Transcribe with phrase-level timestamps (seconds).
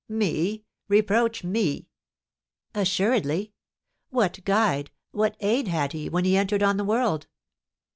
[0.09, 0.63] "Me?
[0.87, 1.87] Reproach me?"
[2.73, 3.53] "Assuredly.
[4.09, 7.27] What guide, what aid had he, when he entered on the world?